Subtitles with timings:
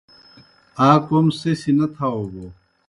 [0.87, 2.45] آ کوْم سہ سیْ نہ تھاؤ بوْ